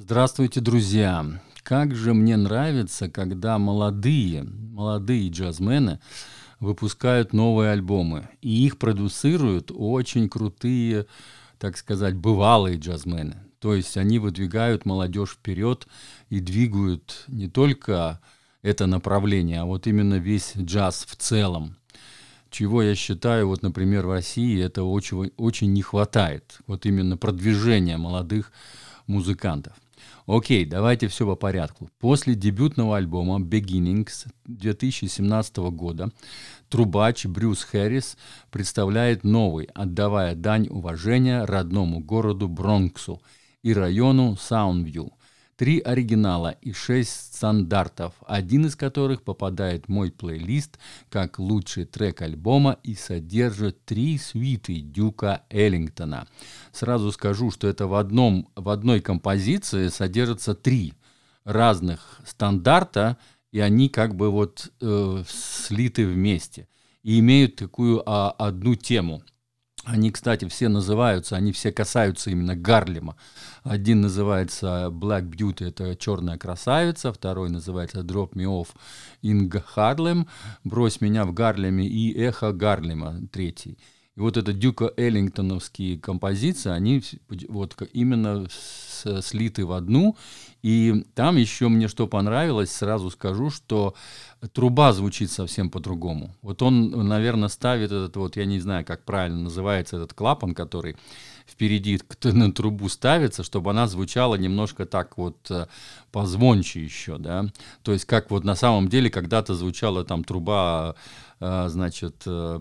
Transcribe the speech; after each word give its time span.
Здравствуйте, 0.00 0.60
друзья! 0.60 1.26
Как 1.64 1.92
же 1.92 2.14
мне 2.14 2.36
нравится, 2.36 3.10
когда 3.10 3.58
молодые, 3.58 4.44
молодые 4.44 5.28
джазмены 5.28 5.98
выпускают 6.60 7.32
новые 7.32 7.72
альбомы. 7.72 8.28
И 8.40 8.64
их 8.64 8.78
продюсируют 8.78 9.72
очень 9.74 10.28
крутые, 10.28 11.06
так 11.58 11.76
сказать, 11.76 12.14
бывалые 12.14 12.78
джазмены. 12.78 13.38
То 13.58 13.74
есть 13.74 13.96
они 13.96 14.20
выдвигают 14.20 14.86
молодежь 14.86 15.30
вперед 15.30 15.88
и 16.30 16.38
двигают 16.38 17.24
не 17.26 17.48
только 17.48 18.20
это 18.62 18.86
направление, 18.86 19.62
а 19.62 19.64
вот 19.64 19.88
именно 19.88 20.14
весь 20.14 20.52
джаз 20.56 21.06
в 21.08 21.16
целом. 21.16 21.76
Чего 22.50 22.84
я 22.84 22.94
считаю, 22.94 23.48
вот, 23.48 23.62
например, 23.62 24.06
в 24.06 24.12
России 24.12 24.62
это 24.62 24.84
очень, 24.84 25.32
очень 25.36 25.72
не 25.72 25.82
хватает. 25.82 26.60
Вот 26.68 26.86
именно 26.86 27.16
продвижения 27.16 27.96
молодых 27.96 28.52
музыкантов. 29.08 29.72
Окей, 30.26 30.64
давайте 30.64 31.08
все 31.08 31.26
по 31.26 31.36
порядку. 31.36 31.88
После 31.98 32.34
дебютного 32.34 32.96
альбома 32.96 33.38
Beginnings 33.38 34.26
2017 34.46 35.56
года 35.56 36.10
трубач 36.68 37.26
Брюс 37.26 37.62
Хэррис 37.64 38.16
представляет 38.50 39.24
новый, 39.24 39.68
отдавая 39.74 40.34
дань 40.34 40.68
уважения 40.68 41.44
родному 41.44 42.00
городу 42.00 42.48
Бронксу 42.48 43.22
и 43.62 43.72
району 43.72 44.36
Саундвью– 44.36 45.12
три 45.58 45.80
оригинала 45.80 46.52
и 46.62 46.72
шесть 46.72 47.34
стандартов, 47.34 48.14
один 48.26 48.66
из 48.66 48.76
которых 48.76 49.22
попадает 49.22 49.86
в 49.86 49.88
мой 49.88 50.12
плейлист 50.12 50.78
как 51.10 51.40
лучший 51.40 51.84
трек 51.84 52.22
альбома 52.22 52.78
и 52.84 52.94
содержит 52.94 53.84
три 53.84 54.18
свиты 54.18 54.78
Дюка 54.80 55.42
Эллингтона. 55.50 56.28
Сразу 56.70 57.10
скажу, 57.10 57.50
что 57.50 57.66
это 57.66 57.88
в, 57.88 57.94
одном, 57.94 58.48
в 58.54 58.68
одной 58.68 59.00
композиции 59.00 59.88
содержатся 59.88 60.54
три 60.54 60.94
разных 61.44 62.20
стандарта, 62.24 63.16
и 63.50 63.58
они 63.58 63.88
как 63.88 64.14
бы 64.14 64.30
вот 64.30 64.70
э, 64.80 65.24
слиты 65.28 66.06
вместе 66.06 66.68
и 67.02 67.18
имеют 67.18 67.56
такую 67.56 68.02
а, 68.06 68.30
одну 68.30 68.76
тему– 68.76 69.22
они, 69.88 70.10
кстати, 70.10 70.46
все 70.48 70.68
называются, 70.68 71.36
они 71.36 71.52
все 71.52 71.72
касаются 71.72 72.30
именно 72.30 72.54
Гарлема. 72.54 73.16
Один 73.64 74.02
называется 74.02 74.88
Black 74.90 75.30
Beauty, 75.30 75.68
это 75.68 75.96
черная 75.96 76.36
красавица, 76.36 77.12
второй 77.12 77.48
называется 77.48 78.00
Drop 78.00 78.34
Me 78.34 78.44
Off 78.44 78.68
in 79.22 79.50
Harlem, 79.74 80.26
брось 80.62 81.00
меня 81.00 81.24
в 81.24 81.32
Гарлеме, 81.32 81.86
и 81.86 82.12
Эхо 82.14 82.52
Гарлема, 82.52 83.20
третий. 83.32 83.78
И 84.18 84.20
вот 84.20 84.36
это 84.36 84.52
Дюка 84.52 84.92
Эллингтоновские 84.96 85.96
композиции, 85.96 86.70
они 86.70 87.00
вот 87.48 87.76
именно 87.92 88.48
слиты 88.50 89.64
в 89.64 89.70
одну. 89.70 90.16
И 90.60 91.04
там 91.14 91.36
еще 91.36 91.68
мне 91.68 91.86
что 91.86 92.08
понравилось, 92.08 92.72
сразу 92.72 93.10
скажу, 93.10 93.50
что 93.50 93.94
труба 94.52 94.92
звучит 94.92 95.30
совсем 95.30 95.70
по-другому. 95.70 96.34
Вот 96.42 96.62
он, 96.62 97.06
наверное, 97.06 97.48
ставит 97.48 97.92
этот 97.92 98.16
вот, 98.16 98.36
я 98.36 98.44
не 98.44 98.58
знаю, 98.58 98.84
как 98.84 99.04
правильно 99.04 99.38
называется 99.38 99.98
этот 99.98 100.14
клапан, 100.14 100.52
который 100.52 100.96
впереди 101.46 102.00
на 102.24 102.52
трубу 102.52 102.88
ставится, 102.88 103.44
чтобы 103.44 103.70
она 103.70 103.86
звучала 103.86 104.34
немножко 104.34 104.84
так 104.84 105.16
вот 105.16 105.48
э, 105.48 105.68
позвонче 106.10 106.82
еще, 106.82 107.18
да. 107.18 107.46
То 107.84 107.92
есть 107.92 108.04
как 108.04 108.32
вот 108.32 108.42
на 108.42 108.56
самом 108.56 108.88
деле 108.88 109.10
когда-то 109.10 109.54
звучала 109.54 110.04
там 110.04 110.24
труба, 110.24 110.96
э, 111.38 111.68
значит, 111.68 112.24
э, 112.26 112.58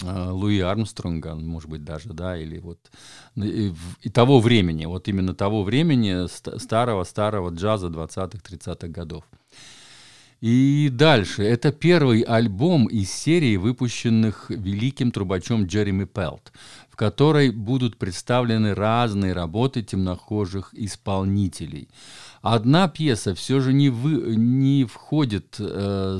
Луи 0.00 0.60
Армстронга, 0.60 1.34
может 1.34 1.68
быть, 1.68 1.84
даже, 1.84 2.12
да, 2.12 2.36
или 2.36 2.58
вот 2.58 2.78
ну, 3.34 3.44
и, 3.44 3.72
и 4.00 4.08
того 4.08 4.40
времени, 4.40 4.86
вот 4.86 5.08
именно 5.08 5.34
того 5.34 5.62
времени 5.64 6.26
старого-старого 6.58 7.50
джаза 7.50 7.88
20-х, 7.88 8.38
30-х 8.38 8.88
годов. 8.88 9.24
И 10.42 10.88
дальше. 10.90 11.44
Это 11.44 11.70
первый 11.70 12.22
альбом 12.22 12.86
из 12.86 13.12
серии, 13.12 13.56
выпущенных 13.56 14.50
великим 14.50 15.12
трубачом 15.12 15.66
Джереми 15.66 16.04
Пелт, 16.04 16.52
в 16.90 16.96
которой 16.96 17.50
будут 17.50 17.96
представлены 17.96 18.74
разные 18.74 19.34
работы 19.34 19.82
темнохожих 19.82 20.74
исполнителей. 20.74 21.88
Одна 22.42 22.88
пьеса 22.88 23.36
все 23.36 23.60
же 23.60 23.72
не, 23.72 23.88
вы, 23.88 24.34
не, 24.34 24.84
входит, 24.84 25.56
э, 25.60 26.18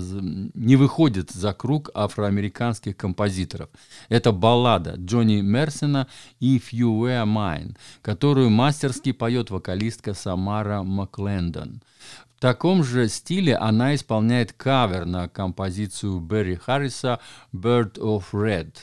не 0.54 0.76
выходит 0.76 1.32
за 1.32 1.52
круг 1.52 1.90
афроамериканских 1.94 2.96
композиторов. 2.96 3.70
Это 4.08 4.30
баллада 4.30 4.94
Джонни 4.96 5.40
Мерсена 5.40 6.06
«If 6.40 6.70
You 6.72 6.96
Were 6.96 7.24
Mine», 7.26 7.76
которую 8.02 8.50
мастерски 8.50 9.10
поет 9.10 9.50
вокалистка 9.50 10.14
Самара 10.14 10.84
Маклендон. 10.84 11.82
В 12.36 12.40
таком 12.40 12.84
же 12.84 13.08
стиле 13.08 13.56
она 13.56 13.94
исполняет 13.96 14.52
кавер 14.52 15.06
на 15.06 15.28
композицию 15.28 16.20
Берри 16.20 16.54
Харриса 16.54 17.18
«Bird 17.52 17.98
of 17.98 18.26
Red». 18.32 18.76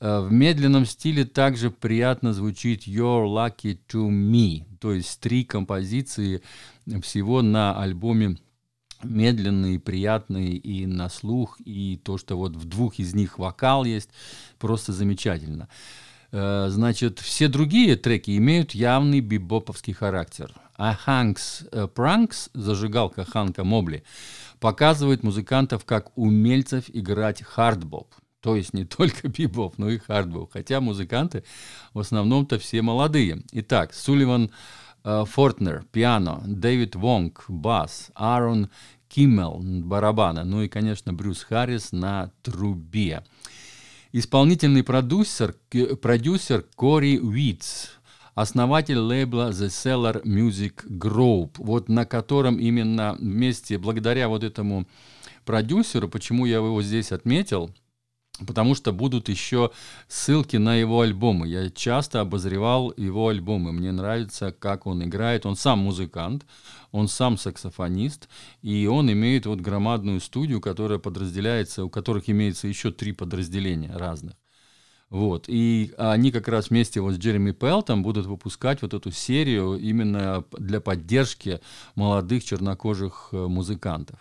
Э, 0.00 0.20
в 0.20 0.32
медленном 0.32 0.86
стиле 0.86 1.24
также 1.24 1.70
приятно 1.70 2.32
звучит 2.32 2.86
«You're 2.86 3.26
Lucky 3.26 3.78
to 3.88 4.08
Me», 4.08 4.64
то 4.80 4.92
есть 4.92 5.20
три 5.20 5.44
композиции 5.44 6.42
всего 7.02 7.42
на 7.42 7.80
альбоме 7.80 8.36
медленные, 9.02 9.78
приятные 9.78 10.56
и 10.56 10.86
на 10.86 11.08
слух, 11.08 11.58
и 11.64 12.00
то, 12.02 12.18
что 12.18 12.36
вот 12.36 12.56
в 12.56 12.64
двух 12.64 12.98
из 12.98 13.14
них 13.14 13.38
вокал 13.38 13.84
есть, 13.84 14.10
просто 14.58 14.92
замечательно. 14.92 15.68
Э, 16.32 16.66
значит, 16.68 17.20
все 17.20 17.48
другие 17.48 17.96
треки 17.96 18.36
имеют 18.36 18.72
явный 18.72 19.20
бибоповский 19.20 19.92
характер. 19.92 20.54
А 20.76 20.94
Hank's 20.94 21.64
Pranks, 21.94 22.50
зажигалка 22.54 23.24
Ханка 23.24 23.64
Мобли, 23.64 24.04
показывает 24.60 25.24
музыкантов 25.24 25.84
как 25.84 26.16
умельцев 26.16 26.84
играть 26.88 27.42
хардбоп. 27.42 28.14
То 28.40 28.54
есть 28.54 28.74
не 28.74 28.84
только 28.84 29.28
бибоп, 29.28 29.78
но 29.78 29.90
и 29.90 29.98
хардбоп. 29.98 30.52
Хотя 30.52 30.80
музыканты 30.80 31.44
в 31.94 31.98
основном-то 31.98 32.58
все 32.58 32.82
молодые. 32.82 33.42
Итак, 33.52 33.92
Сулливан 33.94 34.46
Э, 34.46 34.52
Фортнер, 35.02 35.84
пиано, 35.92 36.42
Дэвид 36.44 36.96
Вонг, 36.96 37.44
бас, 37.48 38.10
Аарон 38.14 38.68
Киммел, 39.08 39.60
барабаны, 39.62 40.44
ну 40.44 40.62
и, 40.62 40.68
конечно, 40.68 41.12
Брюс 41.12 41.42
Харрис 41.42 41.92
на 41.92 42.30
трубе. 42.42 43.24
Исполнительный 44.12 44.82
продюсер, 44.82 45.54
продюсер 46.00 46.64
Кори 46.74 47.18
Уитс, 47.18 47.90
основатель 48.34 48.98
лейбла 48.98 49.50
The 49.50 49.68
Cellar 49.68 50.22
Music 50.24 50.86
Group, 50.86 51.52
вот 51.58 51.88
на 51.88 52.04
котором 52.04 52.58
именно 52.58 53.16
вместе, 53.18 53.78
благодаря 53.78 54.28
вот 54.28 54.44
этому 54.44 54.86
продюсеру, 55.44 56.08
почему 56.08 56.46
я 56.46 56.56
его 56.56 56.82
здесь 56.82 57.12
отметил– 57.12 57.70
потому 58.46 58.74
что 58.74 58.92
будут 58.92 59.28
еще 59.28 59.70
ссылки 60.06 60.56
на 60.56 60.76
его 60.76 61.00
альбомы. 61.00 61.48
Я 61.48 61.70
часто 61.70 62.20
обозревал 62.20 62.92
его 62.96 63.28
альбомы. 63.28 63.72
Мне 63.72 63.92
нравится, 63.92 64.52
как 64.52 64.86
он 64.86 65.04
играет. 65.04 65.46
Он 65.46 65.56
сам 65.56 65.80
музыкант, 65.80 66.46
он 66.92 67.08
сам 67.08 67.36
саксофонист, 67.36 68.28
и 68.62 68.86
он 68.86 69.10
имеет 69.10 69.46
вот 69.46 69.60
громадную 69.60 70.20
студию, 70.20 70.60
которая 70.60 70.98
подразделяется, 70.98 71.84
у 71.84 71.90
которых 71.90 72.30
имеется 72.30 72.68
еще 72.68 72.92
три 72.92 73.12
подразделения 73.12 73.94
разных. 73.94 74.34
Вот. 75.10 75.46
И 75.48 75.92
они 75.96 76.30
как 76.30 76.48
раз 76.48 76.68
вместе 76.68 77.00
вот 77.00 77.14
с 77.14 77.18
Джереми 77.18 77.52
Пелтом 77.52 78.02
будут 78.02 78.26
выпускать 78.26 78.82
вот 78.82 78.92
эту 78.92 79.10
серию 79.10 79.76
именно 79.78 80.44
для 80.52 80.80
поддержки 80.80 81.60
молодых 81.94 82.44
чернокожих 82.44 83.30
э, 83.32 83.46
музыкантов. 83.46 84.18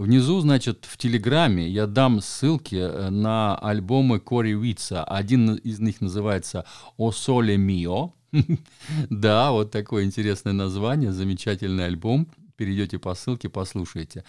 Внизу, 0.00 0.40
значит, 0.40 0.86
в 0.88 0.96
Телеграме 0.96 1.68
я 1.68 1.86
дам 1.86 2.22
ссылки 2.22 2.74
э, 2.76 3.10
на 3.10 3.54
альбомы 3.54 4.18
Кори 4.18 4.54
Уитса. 4.54 5.04
Один 5.04 5.56
из 5.56 5.78
них 5.78 6.00
называется 6.00 6.64
«О 6.96 7.12
соле 7.12 7.58
мио». 7.58 8.14
Да, 9.10 9.52
вот 9.52 9.70
такое 9.70 10.04
интересное 10.04 10.54
название, 10.54 11.12
замечательный 11.12 11.84
альбом. 11.84 12.28
Перейдете 12.60 12.98
по 12.98 13.14
ссылке, 13.14 13.48
послушайте. 13.48 14.22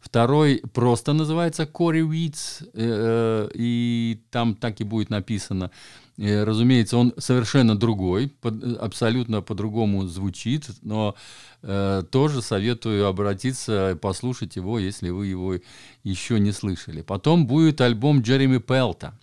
Второй 0.00 0.62
просто 0.74 1.14
называется 1.14 1.66
Кори 1.66 2.02
Уитс, 2.02 2.60
э, 2.60 2.66
э, 2.74 3.48
и 3.54 4.20
там 4.30 4.54
так 4.54 4.80
и 4.80 4.84
будет 4.84 5.10
написано. 5.10 5.70
Разумеется, 6.18 6.96
он 6.96 7.14
совершенно 7.16 7.78
другой, 7.78 8.32
абсолютно 8.80 9.40
по-другому 9.40 10.06
звучит, 10.06 10.68
но 10.82 11.14
Э, 11.60 12.04
тоже 12.08 12.40
советую 12.40 13.06
обратиться, 13.06 13.98
послушать 14.00 14.54
его, 14.54 14.78
если 14.78 15.10
вы 15.10 15.26
его 15.26 15.56
еще 16.04 16.38
не 16.38 16.52
слышали. 16.52 17.02
Потом 17.02 17.46
будет 17.46 17.80
альбом 17.80 18.20
Джереми 18.20 18.58
Пелта. 18.58 19.18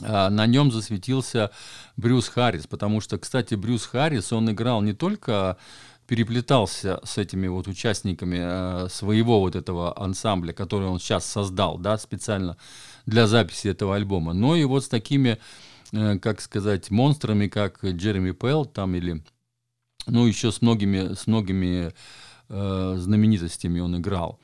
А, 0.00 0.30
на 0.30 0.46
нем 0.46 0.72
засветился 0.72 1.50
Брюс 1.98 2.28
Харрис, 2.28 2.66
потому 2.66 3.02
что, 3.02 3.18
кстати, 3.18 3.54
Брюс 3.54 3.84
Харрис, 3.84 4.32
он 4.32 4.50
играл 4.50 4.80
не 4.80 4.94
только 4.94 5.58
переплетался 6.06 7.00
с 7.04 7.18
этими 7.18 7.48
вот 7.48 7.68
участниками 7.68 8.38
э, 8.40 8.88
своего 8.88 9.40
вот 9.40 9.56
этого 9.56 9.98
ансамбля, 9.98 10.52
который 10.52 10.88
он 10.88 10.98
сейчас 10.98 11.24
создал, 11.24 11.78
да, 11.78 11.96
специально 11.98 12.56
для 13.06 13.26
записи 13.26 13.68
этого 13.68 13.96
альбома, 13.96 14.32
но 14.32 14.56
и 14.56 14.64
вот 14.64 14.84
с 14.84 14.88
такими, 14.88 15.38
э, 15.92 16.18
как 16.18 16.40
сказать, 16.40 16.90
монстрами, 16.90 17.48
как 17.48 17.84
Джереми 17.84 18.32
Пелл 18.32 18.66
там 18.66 18.94
или 18.94 19.22
Ну, 20.06 20.26
еще 20.26 20.50
с 20.50 20.62
многими, 20.62 21.14
с 21.14 21.26
многими 21.26 21.92
э, 22.48 22.94
знаменитостями 22.98 23.80
он 23.80 23.96
играл. 23.96 24.38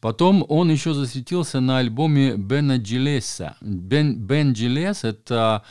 Потом 0.00 0.44
он 0.48 0.70
еще 0.70 0.94
засветился 0.94 1.60
на 1.60 1.78
альбоме 1.78 2.36
Бена 2.36 2.78
Джилеса. 2.78 3.56
Бен, 3.60 4.16
Бен 4.16 4.52
Джилес— 4.52 5.04
это 5.04 5.62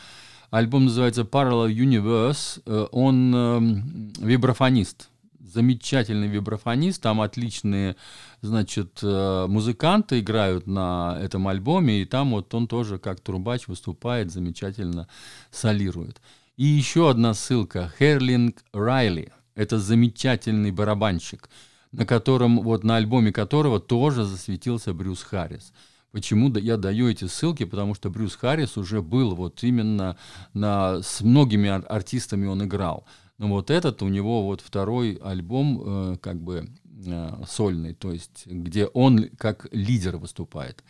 альбом 0.50 0.84
называется 0.84 1.22
Parallel 1.22 1.70
Universe. 1.74 2.88
Он 2.92 3.34
э, 3.34 4.24
вибрафонист, 4.24 5.10
замечательный 5.42 6.28
вибрафонист. 6.28 7.02
Там 7.02 7.20
отличные, 7.20 7.96
значит, 8.40 9.00
э, 9.02 9.46
музыканты 9.48 10.20
играют 10.20 10.66
на 10.66 11.18
этом 11.20 11.48
альбоме, 11.48 12.02
и 12.02 12.04
там 12.04 12.30
вот 12.30 12.54
он 12.54 12.68
тоже 12.68 12.98
как 12.98 13.20
трубач 13.20 13.66
выступает, 13.68 14.30
замечательно 14.30 15.08
солирует. 15.50 16.20
И 16.56 16.64
еще 16.64 17.10
одна 17.10 17.34
ссылка. 17.34 17.92
Херлинг 17.98 18.62
Райли. 18.72 19.32
Это 19.54 19.78
замечательный 19.78 20.70
барабанщик, 20.70 21.50
на 21.92 22.06
котором, 22.06 22.60
вот 22.62 22.84
на 22.84 22.96
альбоме 22.96 23.32
которого 23.32 23.80
тоже 23.80 24.24
засветился 24.24 24.94
Брюс 24.94 25.22
Харрис. 25.22 25.72
Почему 26.10 26.54
я 26.54 26.76
даю 26.76 27.08
эти 27.08 27.26
ссылки? 27.26 27.64
Потому 27.64 27.94
что 27.94 28.10
Брюс 28.10 28.36
Харрис 28.36 28.76
уже 28.76 29.00
был 29.00 29.34
вот 29.34 29.62
именно 29.64 30.16
на, 30.52 31.02
с 31.02 31.22
многими 31.22 31.68
артистами 31.70 32.46
он 32.46 32.64
играл. 32.64 33.06
Вот 33.48 33.70
этот 33.70 34.02
у 34.02 34.08
него 34.08 34.44
вот 34.44 34.60
второй 34.60 35.14
альбом 35.22 35.82
э, 35.84 36.16
как 36.18 36.40
бы 36.40 36.68
э, 37.06 37.42
сольный, 37.48 37.94
то 37.94 38.12
есть 38.12 38.46
где 38.46 38.86
он 38.86 39.30
как 39.36 39.66
лидер 39.72 40.16
выступает. 40.16 40.84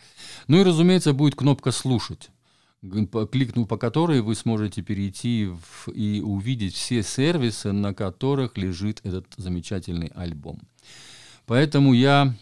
Ну 0.47 0.59
и, 0.59 0.63
разумеется, 0.63 1.13
будет 1.13 1.35
кнопка 1.35 1.71
«Слушать» 1.71 2.29
кликнув 3.31 3.67
по 3.67 3.77
которой 3.77 4.21
вы 4.21 4.35
сможете 4.35 4.81
перейти 4.81 5.45
в, 5.45 5.89
и 5.89 6.19
увидеть 6.21 6.75
все 6.75 7.01
сервисы, 7.01 7.71
на 7.71 7.93
которых 7.93 8.57
лежит 8.57 8.99
этот 9.03 9.25
замечательный 9.37 10.07
альбом. 10.07 10.59
Поэтому 11.45 11.93
я 11.93 12.35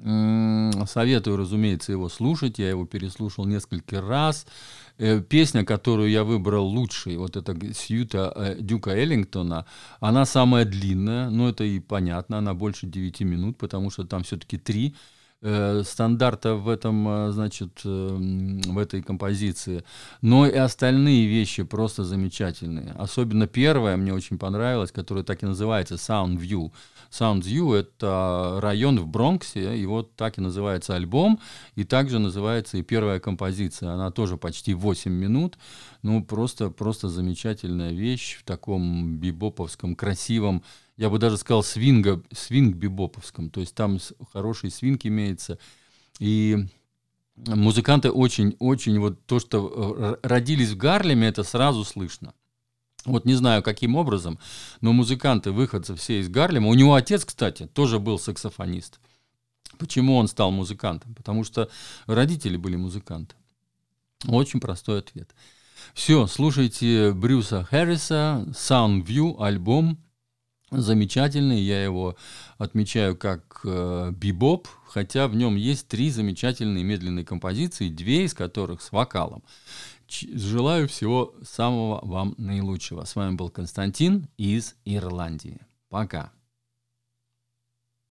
советую, 0.00 1.36
разумеется, 1.36 1.92
его 1.92 2.08
слушать. 2.08 2.58
Я 2.58 2.68
его 2.70 2.86
переслушал 2.86 3.46
несколько 3.46 4.00
раз. 4.00 4.46
Э, 4.98 5.20
песня, 5.20 5.64
которую 5.64 6.10
я 6.10 6.24
выбрал 6.24 6.66
лучшей, 6.66 7.16
вот 7.16 7.36
это 7.36 7.54
Сьюта 7.72 8.32
э, 8.34 8.56
Дюка 8.58 8.90
Эллингтона, 8.90 9.64
она 10.00 10.24
самая 10.24 10.64
длинная, 10.64 11.30
но 11.30 11.48
это 11.48 11.62
и 11.62 11.78
понятно, 11.78 12.38
она 12.38 12.52
больше 12.52 12.86
9 12.86 13.20
минут, 13.20 13.58
потому 13.58 13.90
что 13.90 14.04
там 14.04 14.24
все-таки 14.24 14.58
три 14.58 14.96
Э, 15.40 15.82
стандарта 15.84 16.56
в 16.56 16.68
этом, 16.68 17.08
э, 17.08 17.30
значит, 17.30 17.82
э, 17.84 17.88
в 17.88 18.76
этой 18.76 19.02
композиции, 19.02 19.84
но 20.20 20.48
и 20.48 20.56
остальные 20.56 21.28
вещи 21.28 21.62
просто 21.62 22.02
замечательные. 22.02 22.90
Особенно 22.98 23.46
первая 23.46 23.96
мне 23.96 24.12
очень 24.12 24.36
понравилась, 24.36 24.90
которая 24.90 25.22
так 25.22 25.44
и 25.44 25.46
называется 25.46 25.94
Sound 25.94 26.38
View. 26.38 26.72
Sound 27.12 27.42
View— 27.42 27.72
это 27.78 28.58
район 28.60 28.98
в 28.98 29.06
Бронксе, 29.06 29.78
и 29.78 29.86
вот 29.86 30.16
так 30.16 30.38
и 30.38 30.40
называется 30.40 30.96
альбом, 30.96 31.38
и 31.76 31.84
также 31.84 32.18
называется 32.18 32.76
и 32.76 32.82
первая 32.82 33.20
композиция. 33.20 33.92
Она 33.92 34.10
тоже 34.10 34.38
почти 34.38 34.74
8 34.74 35.12
минут, 35.12 35.56
ну 36.02 36.24
просто, 36.24 36.68
просто 36.70 37.08
замечательная 37.08 37.92
вещь 37.92 38.38
в 38.40 38.42
таком 38.42 39.18
бибоповском 39.18 39.94
красивом 39.94 40.64
я 40.98 41.08
бы 41.10 41.18
даже 41.18 41.36
сказал, 41.38 41.62
свинга, 41.62 42.22
свинг-бибоповском. 42.32 43.50
То 43.50 43.60
есть 43.60 43.74
там 43.74 43.98
хороший 44.32 44.70
свинг 44.70 45.06
имеется. 45.06 45.58
И 46.18 46.66
музыканты 47.36 48.10
очень-очень, 48.10 48.98
вот 48.98 49.24
то, 49.24 49.38
что 49.38 50.18
э, 50.22 50.26
родились 50.26 50.70
в 50.70 50.76
Гарлеме, 50.76 51.28
это 51.28 51.44
сразу 51.44 51.84
слышно. 51.84 52.34
Вот 53.04 53.24
не 53.24 53.34
знаю, 53.34 53.62
каким 53.62 53.94
образом, 53.94 54.40
но 54.80 54.92
музыканты, 54.92 55.52
выходцы 55.52 55.94
все 55.94 56.18
из 56.18 56.28
Гарлема, 56.28 56.68
у 56.68 56.74
него 56.74 56.94
отец, 56.94 57.24
кстати, 57.24 57.66
тоже 57.66 58.00
был 58.00 58.18
саксофонист. 58.18 58.98
Почему 59.78 60.16
он 60.16 60.26
стал 60.26 60.50
музыкантом? 60.50 61.14
Потому 61.14 61.44
что 61.44 61.70
родители 62.06 62.56
были 62.56 62.74
музыканты. 62.74 63.36
Очень 64.26 64.58
простой 64.58 64.98
ответ. 64.98 65.32
Все, 65.94 66.26
слушайте 66.26 67.12
Брюса 67.12 67.62
Харриса, 67.62 68.44
Sound 68.48 69.06
View, 69.06 69.40
альбом 69.40 70.02
замечательный, 70.70 71.60
я 71.60 71.82
его 71.82 72.16
отмечаю 72.58 73.16
как 73.16 73.60
э, 73.64 74.12
бибоп, 74.14 74.68
хотя 74.86 75.28
в 75.28 75.36
нем 75.36 75.56
есть 75.56 75.88
три 75.88 76.10
замечательные 76.10 76.84
медленные 76.84 77.24
композиции, 77.24 77.88
две 77.88 78.24
из 78.24 78.34
которых 78.34 78.82
с 78.82 78.92
вокалом. 78.92 79.42
Ч- 80.06 80.36
желаю 80.36 80.88
всего 80.88 81.34
самого 81.42 82.00
вам 82.04 82.34
наилучшего. 82.38 83.04
С 83.04 83.16
вами 83.16 83.34
был 83.34 83.50
Константин 83.50 84.28
из 84.36 84.74
Ирландии. 84.84 85.60
Пока. 85.88 86.32